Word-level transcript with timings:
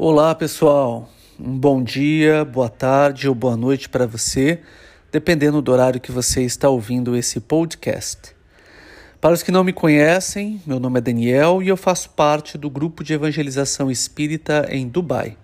Olá, 0.00 0.32
pessoal. 0.32 1.10
Um 1.40 1.58
bom 1.58 1.82
dia, 1.82 2.44
boa 2.44 2.68
tarde 2.68 3.28
ou 3.28 3.34
boa 3.34 3.56
noite 3.56 3.88
para 3.88 4.06
você, 4.06 4.60
dependendo 5.10 5.60
do 5.60 5.72
horário 5.72 6.00
que 6.00 6.12
você 6.12 6.44
está 6.44 6.68
ouvindo 6.68 7.16
esse 7.16 7.40
podcast. 7.40 8.32
Para 9.20 9.34
os 9.34 9.42
que 9.42 9.50
não 9.50 9.64
me 9.64 9.72
conhecem, 9.72 10.62
meu 10.64 10.78
nome 10.78 10.98
é 10.98 11.00
Daniel 11.00 11.60
e 11.60 11.66
eu 11.66 11.76
faço 11.76 12.10
parte 12.10 12.56
do 12.56 12.70
grupo 12.70 13.02
de 13.02 13.12
evangelização 13.12 13.90
espírita 13.90 14.68
em 14.70 14.86
Dubai. 14.86 15.36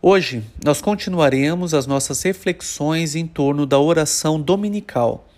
Hoje 0.00 0.42
nós 0.64 0.80
continuaremos 0.80 1.74
as 1.74 1.86
nossas 1.86 2.22
reflexões 2.22 3.14
em 3.14 3.26
torno 3.26 3.66
da 3.66 3.78
oração 3.78 4.40
dominical, 4.40 5.28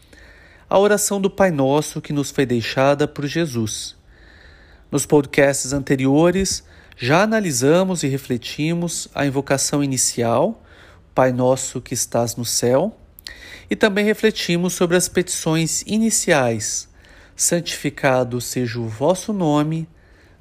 a 0.71 0.79
oração 0.79 1.21
do 1.21 1.29
Pai 1.29 1.51
Nosso 1.51 2.01
que 2.01 2.13
nos 2.13 2.31
foi 2.31 2.47
deixada 2.47 3.09
por 3.09 3.27
Jesus. 3.27 3.97
Nos 4.89 5.05
podcasts 5.05 5.73
anteriores, 5.73 6.63
já 6.97 7.23
analisamos 7.23 8.03
e 8.03 8.09
refletimos 8.09 9.09
a 9.15 9.27
invocação 9.27 9.83
inicial, 9.83 10.63
Pai 11.15 11.33
Nosso 11.33 11.81
que 11.81 11.95
estás 11.95 12.37
no 12.37 12.45
céu, 12.45 12.97
e 13.69 13.75
também 13.75 14.05
refletimos 14.05 14.75
sobre 14.75 14.97
as 14.97 15.09
petições 15.09 15.83
iniciais, 15.87 16.89
santificado 17.35 18.41
seja 18.41 18.79
o 18.79 18.87
vosso 18.87 19.33
nome, 19.33 19.89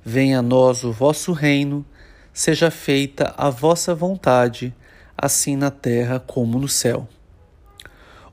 venha 0.04 0.40
a 0.40 0.42
nós 0.44 0.84
o 0.84 0.92
vosso 0.92 1.32
reino, 1.32 1.86
seja 2.32 2.70
feita 2.70 3.34
a 3.38 3.50
vossa 3.50 3.96
vontade, 3.96 4.76
assim 5.18 5.56
na 5.56 5.72
terra 5.72 6.20
como 6.20 6.60
no 6.60 6.68
céu. 6.68 7.08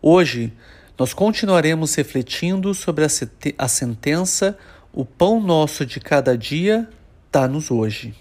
Hoje, 0.03 0.53
nós 0.99 1.15
continuaremos 1.15 1.95
refletindo 1.95 2.75
sobre 2.75 3.05
a 3.57 3.69
sentença 3.69 4.59
O 4.93 5.05
pão 5.05 5.41
nosso 5.41 5.87
de 5.87 6.01
cada 6.01 6.37
dia 6.37 6.89
dá-nos 7.31 7.71
hoje. 7.71 8.15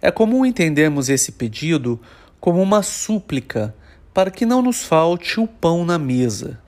É 0.00 0.10
comum 0.10 0.44
entendermos 0.44 1.08
esse 1.08 1.32
pedido 1.32 2.00
como 2.40 2.60
uma 2.60 2.82
súplica 2.82 3.74
para 4.12 4.30
que 4.30 4.44
não 4.44 4.60
nos 4.60 4.82
falte 4.82 5.40
o 5.40 5.46
pão 5.46 5.84
na 5.84 5.98
mesa, 5.98 6.58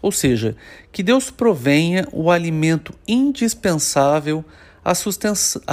ou 0.00 0.12
seja, 0.12 0.56
que 0.92 1.02
Deus 1.02 1.30
provenha 1.30 2.06
o 2.12 2.30
alimento 2.30 2.94
indispensável 3.06 4.44
à 4.84 4.94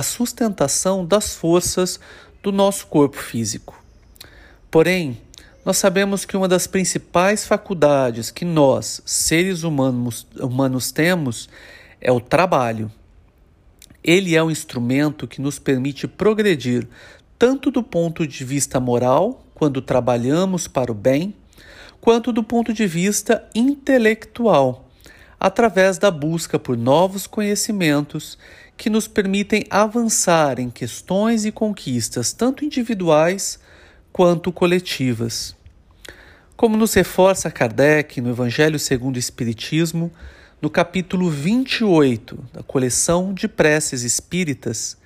sustentação 0.02 1.06
das 1.06 1.36
forças 1.36 2.00
do 2.42 2.52
nosso 2.52 2.88
corpo 2.88 3.18
físico. 3.18 3.81
Porém, 4.72 5.22
nós 5.64 5.78
sabemos 5.78 6.25
que 6.25 6.36
uma 6.36 6.47
das 6.47 6.68
principais 6.68 7.45
faculdades 7.45 8.31
que 8.31 8.44
nós, 8.44 9.02
seres 9.06 9.64
humanos, 9.64 10.28
humanos 10.38 10.92
temos 10.92 11.47
é 12.02 12.12
o 12.12 12.20
trabalho. 12.20 12.92
Ele 14.04 14.36
é 14.36 14.44
um 14.44 14.52
instrumento 14.52 15.28
que 15.28 15.42
nos 15.42 15.58
permite 15.58 16.08
progredir 16.08 16.88
tanto 17.40 17.72
do 17.72 17.82
ponto 17.82 18.26
de 18.28 18.44
vista 18.44 18.80
moral, 18.80 19.44
quando 19.54 19.82
trabalhamos 19.82 20.68
para 20.68 20.92
o 20.92 20.96
bem, 20.96 21.34
quanto 22.00 22.31
do 22.31 22.44
ponto 22.44 22.74
de 22.74 22.86
vista 22.86 23.48
intelectual, 23.56 24.90
através 25.40 25.98
da 25.98 26.12
busca 26.12 26.59
por 26.59 26.78
novos 26.78 27.28
conhecimentos 27.28 28.38
que 28.76 28.90
nos 28.90 29.08
permitem 29.08 29.66
avançar 29.70 30.59
em 30.59 30.70
questões 30.70 31.46
e 31.46 31.52
conquistas 31.52 32.34
tanto 32.34 32.66
individuais 32.66 33.59
quanto 34.12 34.52
coletivas. 34.52 35.56
Como 36.56 36.78
nos 36.78 36.94
reforça 36.94 37.52
Kardec 37.52 38.22
no 38.22 38.30
Evangelho 38.30 38.80
segundo 38.80 39.16
o 39.16 39.20
Espiritismo, 39.20 40.12
no 40.64 40.69
capítulo 40.69 41.30
28 41.30 42.39
da 42.53 42.64
coleção 42.64 43.33
de 43.33 43.50
preces 43.50 44.02
espíritas, 44.03 44.97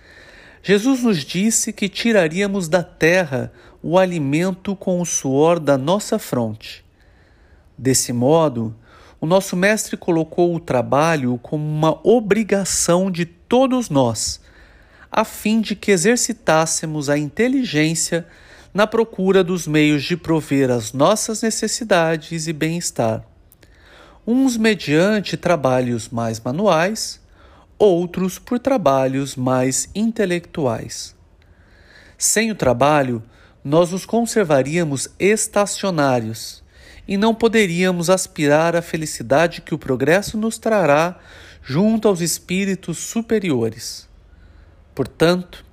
Jesus 0.61 1.01
nos 1.01 1.25
disse 1.25 1.73
que 1.73 1.89
tiraríamos 1.89 2.69
da 2.69 2.83
terra 2.83 3.51
o 3.81 3.97
alimento 3.97 4.75
com 4.75 5.01
o 5.01 5.05
suor 5.05 5.59
da 5.59 5.75
nossa 5.75 6.19
fronte. 6.19 6.85
Desse 7.75 8.13
modo, 8.13 8.75
o 9.19 9.25
nosso 9.25 9.55
Mestre 9.55 9.97
colocou 9.97 10.53
o 10.53 10.59
trabalho 10.59 11.39
como 11.41 11.67
uma 11.67 12.07
obrigação 12.07 13.09
de 13.09 13.25
todos 13.25 13.89
nós, 13.89 14.39
a 15.11 15.25
fim 15.25 15.59
de 15.59 15.75
que 15.75 15.89
exercitássemos 15.89 17.09
a 17.09 17.17
inteligência 17.17 18.27
na 18.71 18.85
procura 18.85 19.43
dos 19.43 19.65
meios 19.65 20.03
de 20.03 20.15
prover 20.15 20.69
as 20.69 20.93
nossas 20.93 21.41
necessidades 21.41 22.45
e 22.45 22.53
bem-estar 22.53 23.25
uns 24.27 24.57
mediante 24.57 25.37
trabalhos 25.37 26.09
mais 26.09 26.37
manuais, 26.37 27.21
outros 27.79 28.37
por 28.37 28.59
trabalhos 28.59 29.37
mais 29.37 29.89
intelectuais. 29.95 31.15
Sem 32.17 32.51
o 32.51 32.55
trabalho, 32.55 33.23
nós 33.63 33.91
nos 33.91 34.05
conservaríamos 34.05 35.07
estacionários 35.17 36.61
e 37.07 37.15
não 37.15 37.33
poderíamos 37.33 38.09
aspirar 38.09 38.75
à 38.75 38.81
felicidade 38.81 39.61
que 39.61 39.73
o 39.73 39.77
progresso 39.77 40.37
nos 40.37 40.57
trará 40.57 41.17
junto 41.63 42.09
aos 42.09 42.19
espíritos 42.19 42.97
superiores. 42.97 44.09
Portanto, 44.93 45.63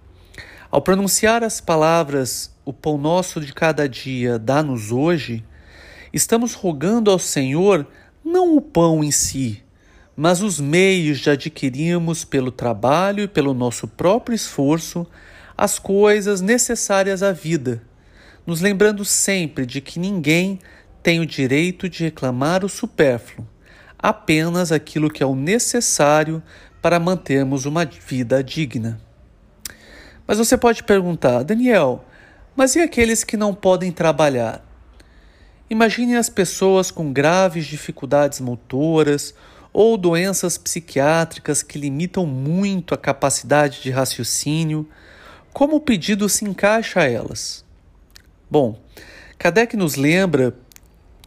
ao 0.71 0.81
pronunciar 0.81 1.43
as 1.43 1.61
palavras 1.61 2.53
O 2.65 2.73
pão 2.73 2.97
nosso 2.97 3.41
de 3.41 3.53
cada 3.53 3.87
dia 3.87 4.39
dá-nos 4.39 4.91
hoje, 4.91 5.45
estamos 6.13 6.55
rogando 6.55 7.11
ao 7.11 7.19
Senhor 7.19 7.87
não 8.25 8.57
o 8.57 8.61
pão 8.61 9.05
em 9.05 9.11
si, 9.11 9.63
mas 10.17 10.41
os 10.41 10.59
meios 10.59 11.19
de 11.19 11.29
adquirirmos 11.29 12.25
pelo 12.25 12.51
trabalho 12.51 13.25
e 13.25 13.29
pelo 13.29 13.53
nosso 13.53 13.87
próprio 13.87 14.35
esforço 14.35 15.07
as 15.57 15.79
coisas 15.79 16.41
necessárias 16.41 17.23
à 17.23 17.33
vida, 17.33 17.83
nos 18.47 18.61
lembrando 18.61 19.05
sempre 19.05 19.67
de 19.67 19.81
que 19.81 19.99
ninguém 19.99 20.59
tem 21.03 21.21
o 21.21 21.27
direito 21.27 21.89
de 21.89 22.05
reclamar 22.05 22.65
o 22.65 22.69
supérfluo, 22.69 23.47
apenas 23.99 24.73
aquilo 24.73 25.11
que 25.11 25.23
é 25.23 25.27
o 25.27 25.37
necessário 25.37 26.43
para 26.81 26.99
mantermos 26.99 27.67
uma 27.67 27.85
vida 27.85 28.43
digna. 28.43 29.01
Mas 30.27 30.39
você 30.39 30.57
pode 30.57 30.83
perguntar, 30.83 31.43
Daniel, 31.43 32.05
mas 32.57 32.75
e 32.75 32.81
aqueles 32.81 33.23
que 33.23 33.37
não 33.37 33.55
podem 33.55 33.93
trabalhar? 33.93 34.64
Imagine 35.71 36.17
as 36.17 36.29
pessoas 36.29 36.91
com 36.91 37.13
graves 37.13 37.65
dificuldades 37.67 38.39
motoras 38.39 39.35
ou 39.73 39.97
doenças 39.97 40.59
psiquiátricas 40.59 41.63
que 41.63 41.79
limitam 41.79 42.27
muito 42.27 42.95
a 42.95 42.99
capacidade 42.99 43.83
de 43.83 43.91
raciocínio. 43.91 44.89
Como 45.53 45.77
o 45.77 45.81
pedido 45.81 46.29
se 46.29 46.45
encaixa 46.45 47.01
a 47.01 47.11
elas? 47.11 47.65
Bom, 48.51 48.79
Kardec 49.39 49.77
nos 49.77 49.97
lembra 49.97 50.55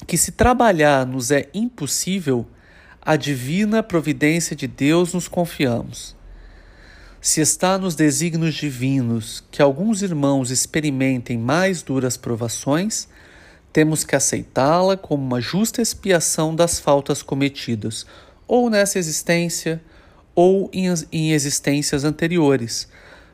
que 0.05 0.17
se 0.17 0.31
trabalhar 0.31 1.05
nos 1.05 1.31
é 1.31 1.49
impossível, 1.53 2.45
a 3.01 3.15
divina 3.15 3.81
providência 3.81 4.55
de 4.55 4.67
Deus 4.67 5.13
nos 5.13 5.27
confiamos. 5.27 6.15
Se 7.19 7.41
está 7.41 7.77
nos 7.77 7.95
desígnios 7.95 8.53
divinos 8.53 9.43
que 9.49 9.61
alguns 9.61 10.01
irmãos 10.01 10.51
experimentem 10.51 11.37
mais 11.37 11.81
duras 11.81 12.15
provações, 12.15 13.07
temos 13.71 14.03
que 14.03 14.15
aceitá-la 14.15 14.97
como 14.97 15.23
uma 15.23 15.41
justa 15.41 15.81
expiação 15.81 16.55
das 16.55 16.79
faltas 16.79 17.21
cometidas, 17.21 18.05
ou 18.47 18.69
nessa 18.69 18.97
existência, 18.97 19.81
ou 20.33 20.69
em 20.73 21.31
existências 21.31 22.03
anteriores, 22.03 22.87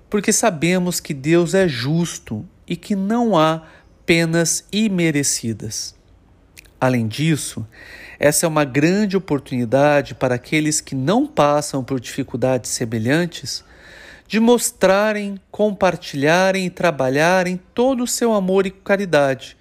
porque 0.10 0.32
sabemos 0.32 1.00
que 1.00 1.14
Deus 1.14 1.54
é 1.54 1.68
justo 1.68 2.46
e 2.68 2.76
que 2.76 2.96
não 2.96 3.38
há 3.38 3.64
penas 4.06 4.66
imerecidas. 4.72 5.96
Além 6.80 7.08
disso, 7.08 7.66
essa 8.20 8.46
é 8.46 8.50
uma 8.50 8.66
grande 8.66 9.16
oportunidade 9.16 10.16
para 10.16 10.36
aqueles 10.36 10.82
que 10.82 10.96
não 10.96 11.26
passam 11.26 11.84
por 11.84 12.00
dificuldades 12.00 12.72
semelhantes 12.72 13.64
de 14.28 14.40
mostrarem, 14.40 15.40
compartilharem 15.52 16.66
e 16.66 16.70
trabalharem 16.70 17.60
todo 17.74 18.04
o 18.04 18.08
seu 18.08 18.34
amor 18.34 18.66
e 18.66 18.72
caridade 18.72 19.58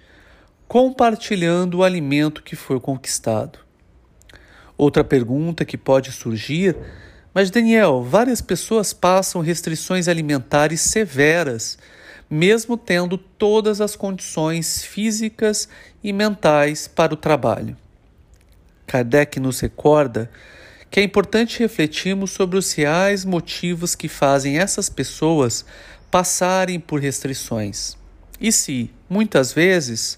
compartilhando 0.73 1.77
o 1.77 1.83
alimento 1.83 2.41
que 2.41 2.55
foi 2.55 2.79
conquistado. 2.79 3.59
Outra 4.75 5.03
pergunta 5.03 5.63
que 5.63 5.77
pode 5.77 6.11
surgir: 6.11 6.75
mas 7.31 7.51
Daniel, 7.51 8.01
várias 8.01 8.41
pessoas 8.41 8.91
passam 8.91 9.39
restrições 9.39 10.07
alimentares 10.07 10.81
severas, 10.81 11.77
mesmo 12.27 12.75
tendo 12.75 13.19
todas 13.19 13.81
as 13.81 13.95
condições 13.95 14.83
físicas 14.83 15.69
e 16.03 16.11
mentais 16.11 16.87
para 16.87 17.13
o 17.13 17.17
trabalho. 17.17 17.77
Kardec 18.87 19.39
nos 19.39 19.59
recorda 19.59 20.27
que 20.89 20.99
é 20.99 21.03
importante 21.03 21.59
refletirmos 21.59 22.31
sobre 22.31 22.57
os 22.57 22.73
reais 22.73 23.23
motivos 23.23 23.93
que 23.93 24.07
fazem 24.07 24.57
essas 24.57 24.89
pessoas 24.89 25.63
passarem 26.09 26.79
por 26.79 26.99
restrições. 26.99 27.95
E 28.41 28.51
se, 28.51 28.89
muitas 29.07 29.53
vezes, 29.53 30.17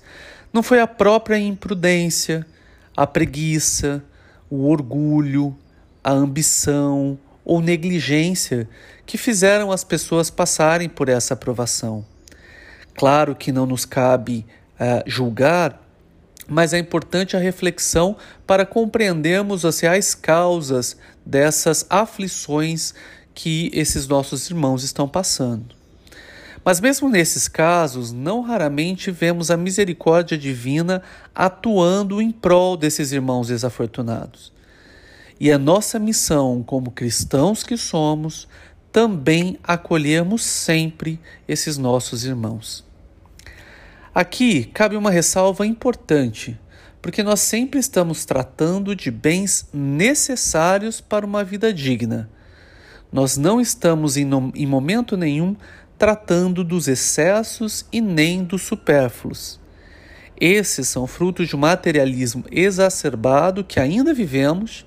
não 0.56 0.64
foi 0.64 0.80
a 0.80 0.88
própria 0.88 1.38
imprudência, 1.38 2.48
a 2.96 3.06
preguiça, 3.06 4.02
o 4.50 4.70
orgulho, 4.70 5.54
a 6.02 6.12
ambição 6.12 7.20
ou 7.44 7.60
negligência 7.60 8.70
que 9.06 9.18
fizeram 9.18 9.70
as 9.70 9.84
pessoas 9.84 10.30
passarem 10.30 10.88
por 10.88 11.10
essa 11.10 11.36
provação. 11.36 12.06
Claro 12.94 13.36
que 13.36 13.52
não 13.52 13.66
nos 13.66 13.84
cabe 13.84 14.46
uh, 14.80 15.04
julgar, 15.06 15.86
mas 16.48 16.72
é 16.72 16.80
importante 16.80 17.36
a 17.36 17.40
reflexão 17.40 18.16
para 18.48 18.66
compreendermos 18.66 19.66
as 19.66 19.82
reais 19.82 20.16
causas 20.16 20.96
dessas 21.26 21.86
aflições 21.90 22.94
que 23.34 23.70
esses 23.74 24.08
nossos 24.08 24.50
irmãos 24.50 24.86
estão 24.86 25.06
passando. 25.06 25.76
Mas, 26.66 26.82
mesmo 26.82 27.08
nesses 27.08 27.48
casos, 27.48 28.12
não 28.12 28.42
raramente 28.42 29.12
vemos 29.12 29.52
a 29.52 29.56
misericórdia 29.56 30.36
divina 30.36 31.04
atuando 31.34 32.20
em 32.20 32.32
prol 32.32 32.76
desses 32.76 33.12
irmãos 33.12 33.50
desafortunados. 33.50 34.52
E 35.40 35.52
é 35.52 35.60
nossa 35.60 36.00
missão, 36.00 36.64
como 36.64 36.90
cristãos 36.90 37.62
que 37.62 37.78
somos, 37.78 38.48
também 38.92 39.60
acolhermos 39.64 40.44
sempre 40.44 41.20
esses 41.48 41.78
nossos 41.78 42.26
irmãos. 42.26 42.84
Aqui 44.14 44.64
cabe 44.64 44.96
uma 44.96 45.12
ressalva 45.12 45.68
importante, 45.68 46.60
porque 47.00 47.22
nós 47.22 47.42
sempre 47.42 47.80
estamos 47.80 48.26
tratando 48.26 48.96
de 48.96 49.12
bens 49.12 49.68
necessários 49.72 51.00
para 51.00 51.26
uma 51.26 51.44
vida 51.44 51.72
digna. 51.72 52.28
Nós 53.12 53.38
não 53.38 53.62
estamos 53.62 54.18
em, 54.18 54.28
em 54.56 54.66
momento 54.66 55.16
nenhum 55.16 55.56
tratando 55.98 56.64
dos 56.64 56.88
excessos 56.88 57.86
e 57.92 58.02
nem 58.02 58.44
dos 58.44 58.64
supérfluos. 58.64 59.60
Esses 60.40 60.88
são 60.90 61.08
frutos 61.08 61.48
de 61.48 61.56
um 61.56 61.60
materialismo 61.60 62.44
exacerbado 62.52 63.64
que 63.64 63.80
ainda 63.80 64.14
vivemos, 64.14 64.86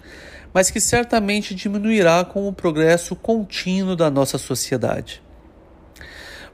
mas 0.53 0.71
que 0.71 0.81
certamente 0.81 1.55
diminuirá 1.55 2.25
com 2.25 2.47
o 2.47 2.53
progresso 2.53 3.17
contínuo 3.17 3.97
da 3.97 4.11
nossa 4.11 4.37
sociedade. 4.37 5.23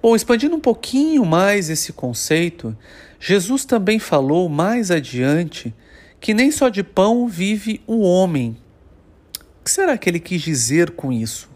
Bom, 0.01 0.15
expandindo 0.15 0.55
um 0.55 0.61
pouquinho 0.61 1.25
mais 1.25 1.71
esse 1.71 1.93
conceito, 1.93 2.77
Jesus 3.19 3.65
também 3.65 3.99
falou 3.99 4.49
mais 4.49 4.91
adiante 4.91 5.75
que 6.21 6.35
nem 6.35 6.51
só 6.51 6.69
de 6.69 6.83
pão 6.83 7.27
vive 7.27 7.81
o 7.87 8.01
homem. 8.01 8.57
O 9.61 9.65
que 9.65 9.71
será 9.71 9.97
que 9.97 10.09
ele 10.09 10.21
quis 10.21 10.43
dizer 10.43 10.91
com 10.91 11.11
isso? 11.11 11.54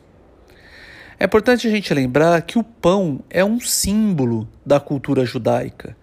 É 1.20 1.24
importante 1.24 1.66
a 1.66 1.70
gente 1.70 1.92
lembrar 1.92 2.40
que 2.42 2.58
o 2.58 2.62
pão 2.62 3.20
é 3.28 3.44
um 3.44 3.58
símbolo 3.58 4.48
da 4.64 4.78
cultura 4.78 5.24
judaica. 5.24 5.96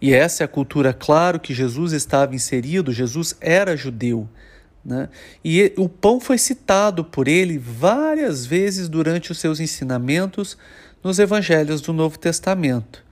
E 0.00 0.12
essa 0.12 0.42
é 0.42 0.46
a 0.46 0.48
cultura, 0.48 0.92
claro, 0.92 1.40
que 1.40 1.52
Jesus 1.52 1.92
estava 1.92 2.34
inserido, 2.34 2.92
Jesus 2.92 3.36
era 3.40 3.76
judeu. 3.76 4.28
Né? 4.84 5.08
E 5.44 5.72
o 5.76 5.88
pão 5.88 6.20
foi 6.20 6.38
citado 6.38 7.04
por 7.04 7.26
ele 7.26 7.58
várias 7.58 8.46
vezes 8.46 8.88
durante 8.88 9.32
os 9.32 9.38
seus 9.38 9.58
ensinamentos 9.58 10.56
nos 11.02 11.18
evangelhos 11.18 11.80
do 11.80 11.92
Novo 11.92 12.18
Testamento. 12.18 13.04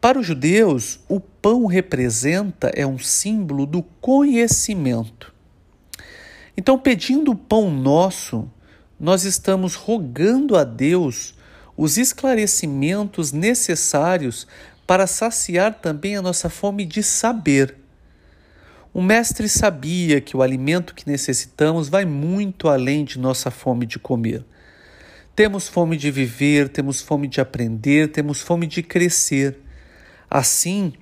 Para 0.00 0.18
os 0.18 0.26
judeus, 0.26 1.00
o 1.08 1.18
pão 1.18 1.66
representa, 1.66 2.70
é 2.74 2.86
um 2.86 2.98
símbolo 2.98 3.66
do 3.66 3.82
conhecimento. 3.82 5.32
Então, 6.56 6.78
pedindo 6.78 7.32
o 7.32 7.36
pão 7.36 7.70
nosso, 7.70 8.48
nós 8.98 9.24
estamos 9.24 9.74
rogando 9.74 10.56
a 10.56 10.64
Deus 10.64 11.34
os 11.76 11.96
esclarecimentos 11.96 13.30
necessários 13.30 14.46
para 14.86 15.06
saciar 15.06 15.74
também 15.74 16.16
a 16.16 16.22
nossa 16.22 16.48
fome 16.48 16.84
de 16.84 17.02
saber. 17.02 17.76
O 18.92 19.02
Mestre 19.02 19.48
sabia 19.48 20.20
que 20.20 20.36
o 20.36 20.42
alimento 20.42 20.94
que 20.94 21.06
necessitamos 21.06 21.88
vai 21.88 22.04
muito 22.04 22.68
além 22.68 23.04
de 23.04 23.18
nossa 23.18 23.50
fome 23.50 23.86
de 23.86 23.98
comer. 23.98 24.44
Temos 25.36 25.68
fome 25.68 25.96
de 25.96 26.10
viver, 26.10 26.68
temos 26.68 27.00
fome 27.00 27.28
de 27.28 27.40
aprender, 27.40 28.10
temos 28.10 28.40
fome 28.40 28.66
de 28.66 28.82
crescer. 28.82 29.56
Assim, 30.28 30.94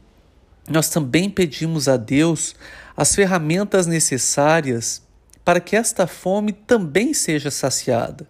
nós 0.69 0.90
também 0.90 1.31
pedimos 1.31 1.88
a 1.88 1.96
Deus 1.96 2.54
as 2.94 3.14
ferramentas 3.14 3.87
necessárias 3.87 5.06
para 5.46 5.60
que 5.60 5.76
esta 5.76 6.08
fome 6.08 6.50
também 6.52 7.14
seja 7.14 7.52
saciada. 7.52 8.26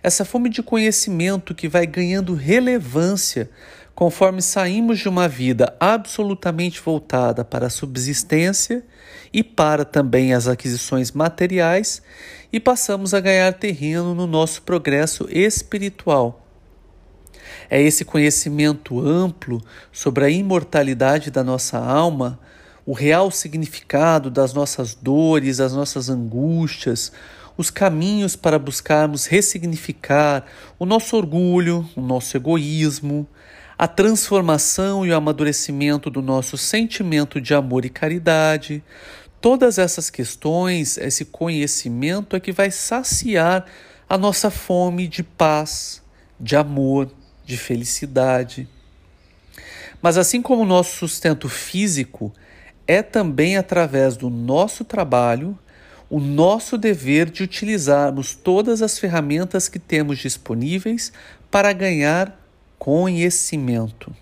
Essa 0.00 0.24
fome 0.24 0.48
de 0.48 0.62
conhecimento 0.62 1.52
que 1.52 1.68
vai 1.68 1.84
ganhando 1.88 2.36
relevância 2.36 3.50
conforme 3.96 4.40
saímos 4.40 5.00
de 5.00 5.08
uma 5.08 5.26
vida 5.26 5.74
absolutamente 5.80 6.80
voltada 6.80 7.44
para 7.44 7.66
a 7.66 7.70
subsistência 7.70 8.84
e 9.32 9.42
para 9.42 9.84
também 9.84 10.34
as 10.34 10.46
aquisições 10.46 11.10
materiais 11.10 12.00
e 12.52 12.60
passamos 12.60 13.12
a 13.12 13.18
ganhar 13.18 13.52
terreno 13.54 14.14
no 14.14 14.28
nosso 14.28 14.62
progresso 14.62 15.26
espiritual. 15.28 16.46
É 17.68 17.82
esse 17.82 18.04
conhecimento 18.04 19.00
amplo 19.00 19.60
sobre 19.90 20.24
a 20.24 20.30
imortalidade 20.30 21.28
da 21.28 21.42
nossa 21.42 21.76
alma 21.76 22.38
o 22.86 22.92
real 22.92 23.32
significado 23.32 24.30
das 24.30 24.54
nossas 24.54 24.94
dores, 24.94 25.56
das 25.56 25.72
nossas 25.72 26.08
angústias, 26.08 27.10
os 27.56 27.68
caminhos 27.68 28.36
para 28.36 28.58
buscarmos 28.58 29.26
ressignificar 29.26 30.46
o 30.78 30.86
nosso 30.86 31.16
orgulho, 31.16 31.88
o 31.96 32.00
nosso 32.00 32.36
egoísmo, 32.36 33.26
a 33.76 33.88
transformação 33.88 35.04
e 35.04 35.10
o 35.10 35.16
amadurecimento 35.16 36.08
do 36.08 36.22
nosso 36.22 36.56
sentimento 36.56 37.40
de 37.40 37.54
amor 37.54 37.84
e 37.84 37.90
caridade. 37.90 38.84
Todas 39.40 39.78
essas 39.78 40.08
questões, 40.08 40.96
esse 40.96 41.24
conhecimento 41.24 42.36
é 42.36 42.40
que 42.40 42.52
vai 42.52 42.70
saciar 42.70 43.66
a 44.08 44.16
nossa 44.16 44.50
fome 44.50 45.08
de 45.08 45.22
paz, 45.22 46.02
de 46.38 46.54
amor, 46.54 47.10
de 47.44 47.56
felicidade. 47.56 48.68
Mas 50.00 50.16
assim 50.16 50.40
como 50.40 50.62
o 50.62 50.66
nosso 50.66 50.96
sustento 50.96 51.48
físico 51.48 52.32
é 52.86 53.02
também 53.02 53.56
através 53.56 54.16
do 54.16 54.30
nosso 54.30 54.84
trabalho 54.84 55.58
o 56.08 56.20
nosso 56.20 56.78
dever 56.78 57.28
de 57.30 57.42
utilizarmos 57.42 58.34
todas 58.34 58.80
as 58.80 58.98
ferramentas 58.98 59.68
que 59.68 59.78
temos 59.78 60.18
disponíveis 60.18 61.12
para 61.50 61.72
ganhar 61.72 62.40
conhecimento. 62.78 64.14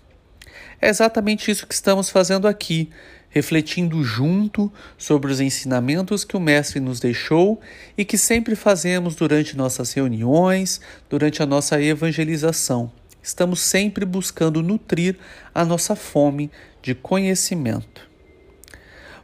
É 0.81 0.89
exatamente 0.89 1.51
isso 1.51 1.67
que 1.67 1.73
estamos 1.73 2.09
fazendo 2.09 2.47
aqui, 2.47 2.89
refletindo 3.29 4.03
junto 4.03 4.71
sobre 4.97 5.31
os 5.31 5.39
ensinamentos 5.39 6.23
que 6.23 6.35
o 6.35 6.39
Mestre 6.39 6.79
nos 6.79 6.99
deixou 6.99 7.61
e 7.97 8.03
que 8.03 8.17
sempre 8.17 8.55
fazemos 8.55 9.13
durante 9.13 9.55
nossas 9.57 9.93
reuniões, 9.93 10.81
durante 11.09 11.43
a 11.43 11.45
nossa 11.45 11.79
evangelização. 11.79 12.91
Estamos 13.21 13.59
sempre 13.59 14.05
buscando 14.05 14.63
nutrir 14.63 15.17
a 15.53 15.65
nossa 15.65 15.95
fome 15.95 16.49
de 16.81 16.95
conhecimento. 16.95 18.14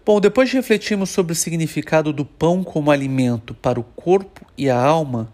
Bom, 0.04 0.20
depois 0.20 0.50
de 0.50 0.56
refletirmos 0.56 1.12
sobre 1.12 1.34
o 1.34 1.36
significado 1.36 2.12
do 2.12 2.26
pão 2.26 2.64
como 2.64 2.90
alimento 2.90 3.54
para 3.54 3.80
o 3.80 3.84
corpo 3.84 4.44
e 4.58 4.68
a 4.68 4.76
alma, 4.76 5.32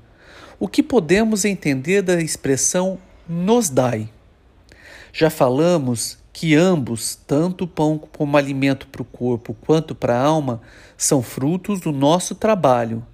o 0.59 0.67
que 0.67 0.83
podemos 0.83 1.45
entender 1.45 2.01
da 2.01 2.21
expressão 2.21 2.99
nos 3.29 3.69
dai? 3.69 4.09
Já 5.13 5.29
falamos 5.29 6.17
que 6.33 6.53
ambos, 6.53 7.15
tanto 7.15 7.63
o 7.63 7.67
pão 7.67 7.97
como 7.97 8.35
alimento 8.35 8.87
para 8.87 9.01
o 9.01 9.05
corpo 9.05 9.55
quanto 9.61 9.95
para 9.95 10.17
a 10.17 10.21
alma, 10.21 10.61
são 10.97 11.23
frutos 11.23 11.79
do 11.79 11.93
nosso 11.93 12.35
trabalho. 12.35 13.07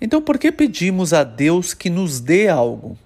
Então, 0.00 0.20
por 0.20 0.36
que 0.36 0.50
pedimos 0.50 1.12
a 1.12 1.22
Deus 1.22 1.74
que 1.74 1.88
nos 1.88 2.18
dê 2.18 2.48
algo? 2.48 2.98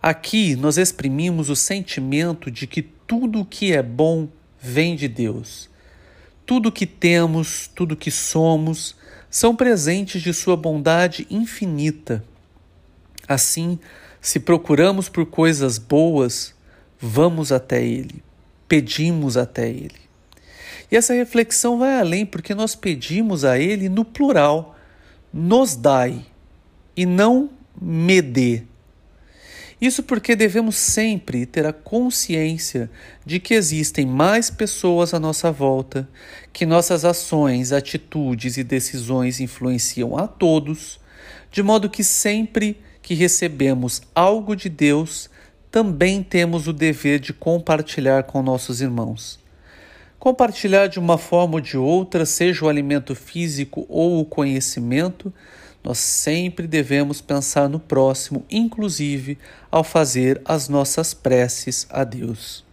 Aqui 0.00 0.54
nós 0.54 0.78
exprimimos 0.78 1.50
o 1.50 1.56
sentimento 1.56 2.48
de 2.48 2.68
que 2.68 2.80
tudo 2.80 3.40
o 3.40 3.44
que 3.44 3.72
é 3.72 3.82
bom 3.82 4.28
vem 4.60 4.94
de 4.94 5.08
Deus 5.08 5.68
tudo 6.48 6.72
que 6.72 6.86
temos, 6.86 7.70
tudo 7.74 7.94
que 7.94 8.10
somos, 8.10 8.96
são 9.28 9.54
presentes 9.54 10.22
de 10.22 10.32
Sua 10.32 10.56
bondade 10.56 11.26
infinita. 11.28 12.24
Assim, 13.28 13.78
se 14.18 14.40
procuramos 14.40 15.10
por 15.10 15.26
coisas 15.26 15.76
boas, 15.76 16.54
vamos 16.98 17.52
até 17.52 17.84
Ele, 17.84 18.24
pedimos 18.66 19.36
até 19.36 19.68
Ele. 19.68 20.00
E 20.90 20.96
essa 20.96 21.12
reflexão 21.12 21.80
vai 21.80 22.00
além, 22.00 22.24
porque 22.24 22.54
nós 22.54 22.74
pedimos 22.74 23.44
a 23.44 23.58
Ele 23.58 23.90
no 23.90 24.02
plural, 24.02 24.74
nos 25.30 25.76
dai, 25.76 26.24
e 26.96 27.04
não 27.04 27.50
me 27.78 28.22
dê. 28.22 28.62
Isso 29.80 30.02
porque 30.02 30.34
devemos 30.34 30.74
sempre 30.74 31.46
ter 31.46 31.64
a 31.64 31.72
consciência 31.72 32.90
de 33.24 33.38
que 33.38 33.54
existem 33.54 34.04
mais 34.04 34.50
pessoas 34.50 35.14
à 35.14 35.20
nossa 35.20 35.52
volta, 35.52 36.08
que 36.52 36.66
nossas 36.66 37.04
ações, 37.04 37.70
atitudes 37.70 38.56
e 38.56 38.64
decisões 38.64 39.38
influenciam 39.38 40.18
a 40.18 40.26
todos, 40.26 40.98
de 41.52 41.62
modo 41.62 41.88
que 41.88 42.02
sempre 42.02 42.80
que 43.00 43.14
recebemos 43.14 44.02
algo 44.14 44.56
de 44.56 44.68
Deus, 44.68 45.30
também 45.70 46.24
temos 46.24 46.66
o 46.66 46.72
dever 46.72 47.20
de 47.20 47.32
compartilhar 47.32 48.24
com 48.24 48.42
nossos 48.42 48.80
irmãos. 48.80 49.38
Compartilhar 50.18 50.88
de 50.88 50.98
uma 50.98 51.16
forma 51.16 51.54
ou 51.54 51.60
de 51.60 51.78
outra, 51.78 52.26
seja 52.26 52.64
o 52.64 52.68
alimento 52.68 53.14
físico 53.14 53.86
ou 53.88 54.20
o 54.20 54.24
conhecimento, 54.24 55.32
Nós 55.82 55.98
sempre 55.98 56.66
devemos 56.66 57.20
pensar 57.20 57.68
no 57.68 57.78
próximo, 57.78 58.44
inclusive 58.50 59.38
ao 59.70 59.84
fazer 59.84 60.40
as 60.44 60.68
nossas 60.68 61.14
preces 61.14 61.86
a 61.90 62.04
Deus. 62.04 62.64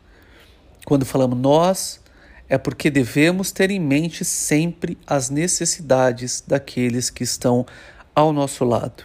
Quando 0.85 1.05
falamos 1.05 1.39
nós, 1.39 1.99
é 2.47 2.57
porque 2.57 2.89
devemos 2.89 3.51
ter 3.51 3.71
em 3.71 3.79
mente 3.79 4.23
sempre 4.23 4.97
as 5.05 5.29
necessidades 5.29 6.43
daqueles 6.45 7.09
que 7.09 7.23
estão 7.23 7.65
ao 8.13 8.31
nosso 8.31 8.63
lado. 8.63 9.03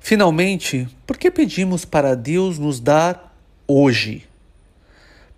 Finalmente, 0.00 0.88
por 1.06 1.18
que 1.18 1.30
pedimos 1.30 1.84
para 1.84 2.14
Deus 2.14 2.58
nos 2.58 2.80
dar 2.80 3.36
hoje? 3.66 4.26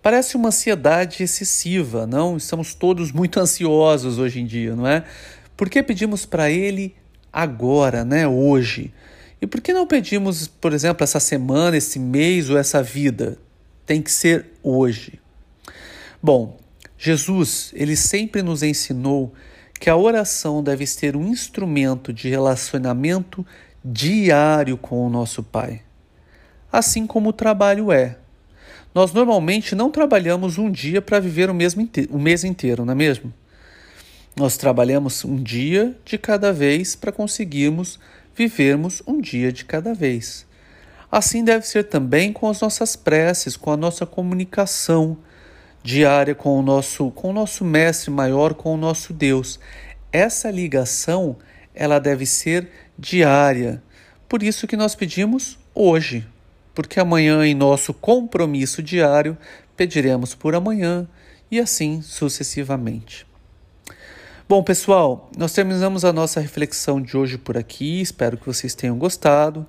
Parece 0.01 0.35
uma 0.35 0.49
ansiedade 0.49 1.23
excessiva, 1.23 2.07
não? 2.07 2.37
Estamos 2.37 2.73
todos 2.73 3.11
muito 3.11 3.39
ansiosos 3.41 4.17
hoje 4.17 4.39
em 4.39 4.45
dia, 4.45 4.75
não 4.75 4.87
é? 4.87 5.03
Por 5.55 5.69
que 5.69 5.83
pedimos 5.83 6.25
para 6.25 6.49
Ele 6.49 6.95
agora, 7.33 8.05
né? 8.05 8.27
Hoje? 8.27 8.93
E 9.41 9.47
por 9.47 9.59
que 9.59 9.73
não 9.73 9.87
pedimos, 9.87 10.47
por 10.47 10.71
exemplo, 10.71 11.03
essa 11.03 11.19
semana, 11.19 11.75
esse 11.75 11.99
mês 11.99 12.49
ou 12.49 12.57
essa 12.57 12.81
vida? 12.81 13.37
Tem 13.85 14.01
que 14.01 14.11
ser 14.11 14.45
hoje. 14.61 15.19
Bom, 16.21 16.57
Jesus, 16.97 17.73
ele 17.75 17.97
sempre 17.97 18.41
nos 18.41 18.63
ensinou 18.63 19.33
que 19.77 19.89
a 19.89 19.97
oração 19.97 20.63
deve 20.63 20.85
ser 20.85 21.17
um 21.17 21.27
instrumento 21.27 22.13
de 22.13 22.29
relacionamento 22.29 23.45
diário 23.83 24.77
com 24.77 25.05
o 25.05 25.09
nosso 25.09 25.43
Pai. 25.43 25.81
Assim 26.71 27.05
como 27.05 27.31
o 27.31 27.33
trabalho 27.33 27.91
é. 27.91 28.17
Nós 28.95 29.11
normalmente 29.11 29.75
não 29.75 29.91
trabalhamos 29.91 30.57
um 30.57 30.71
dia 30.71 31.01
para 31.01 31.19
viver 31.19 31.49
o, 31.49 31.53
mesmo 31.53 31.85
o 32.09 32.19
mês 32.19 32.45
inteiro, 32.45 32.85
não 32.85 32.93
é 32.93 32.95
mesmo? 32.95 33.33
Nós 34.35 34.57
trabalhamos 34.57 35.23
um 35.23 35.35
dia 35.35 35.95
de 36.03 36.17
cada 36.17 36.51
vez 36.51 36.95
para 36.95 37.11
conseguirmos 37.11 37.99
vivermos 38.35 39.01
um 39.05 39.21
dia 39.21 39.51
de 39.51 39.63
cada 39.65 39.93
vez. 39.93 40.45
Assim 41.11 41.43
deve 41.43 41.67
ser 41.67 41.83
também 41.83 42.33
com 42.33 42.49
as 42.49 42.59
nossas 42.59 42.95
preces, 42.95 43.55
com 43.55 43.71
a 43.71 43.77
nossa 43.77 44.05
comunicação 44.05 45.17
diária 45.83 46.33
com 46.33 46.57
o 46.57 46.61
nosso 46.61 47.11
com 47.11 47.29
o 47.29 47.33
nosso 47.33 47.65
mestre 47.65 48.09
maior, 48.09 48.53
com 48.53 48.73
o 48.73 48.77
nosso 48.77 49.13
Deus. 49.13 49.59
Essa 50.11 50.49
ligação, 50.49 51.35
ela 51.75 51.99
deve 51.99 52.25
ser 52.25 52.69
diária. 52.97 53.83
Por 54.29 54.41
isso 54.41 54.65
que 54.65 54.77
nós 54.77 54.95
pedimos 54.95 55.59
hoje, 55.75 56.25
porque 56.73 56.99
amanhã 56.99 57.45
em 57.45 57.53
nosso 57.53 57.93
compromisso 57.93 58.81
diário 58.81 59.37
pediremos 59.75 60.33
por 60.33 60.55
amanhã 60.55 61.07
e 61.51 61.59
assim 61.59 62.01
sucessivamente. 62.01 63.32
Bom, 64.47 64.61
pessoal, 64.61 65.31
nós 65.37 65.53
terminamos 65.53 66.03
a 66.03 66.11
nossa 66.11 66.41
reflexão 66.41 67.01
de 67.01 67.15
hoje 67.15 67.37
por 67.37 67.57
aqui. 67.57 68.01
Espero 68.01 68.37
que 68.37 68.45
vocês 68.45 68.75
tenham 68.75 68.97
gostado. 68.97 69.65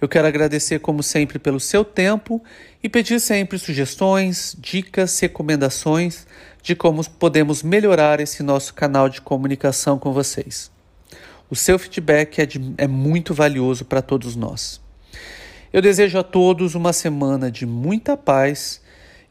Eu 0.00 0.08
quero 0.08 0.28
agradecer, 0.28 0.78
como 0.78 1.02
sempre, 1.02 1.40
pelo 1.40 1.58
seu 1.58 1.84
tempo 1.84 2.40
e 2.80 2.88
pedir 2.88 3.18
sempre 3.18 3.58
sugestões, 3.58 4.56
dicas, 4.56 5.18
recomendações 5.18 6.24
de 6.62 6.76
como 6.76 7.04
podemos 7.10 7.64
melhorar 7.64 8.20
esse 8.20 8.44
nosso 8.44 8.74
canal 8.74 9.08
de 9.08 9.20
comunicação 9.20 9.98
com 9.98 10.12
vocês. 10.12 10.70
O 11.50 11.56
seu 11.56 11.76
feedback 11.76 12.38
é, 12.38 12.46
de, 12.46 12.60
é 12.78 12.86
muito 12.86 13.34
valioso 13.34 13.84
para 13.84 14.00
todos 14.00 14.36
nós. 14.36 14.80
Eu 15.72 15.82
desejo 15.82 16.16
a 16.16 16.22
todos 16.22 16.76
uma 16.76 16.92
semana 16.92 17.50
de 17.50 17.66
muita 17.66 18.16
paz 18.16 18.81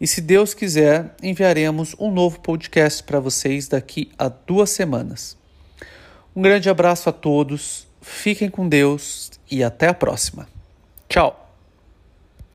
e 0.01 0.07
se 0.07 0.19
Deus 0.19 0.55
quiser, 0.55 1.15
enviaremos 1.21 1.95
um 1.99 2.09
novo 2.09 2.39
podcast 2.39 3.03
para 3.03 3.19
vocês 3.19 3.67
daqui 3.67 4.11
a 4.17 4.29
duas 4.29 4.71
semanas. 4.71 5.37
Um 6.35 6.41
grande 6.41 6.71
abraço 6.71 7.07
a 7.07 7.13
todos, 7.13 7.87
fiquem 8.01 8.49
com 8.49 8.67
Deus 8.67 9.29
e 9.49 9.63
até 9.63 9.89
a 9.89 9.93
próxima. 9.93 10.49
Tchau! 11.07 11.40